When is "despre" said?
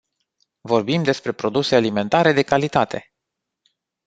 1.03-1.31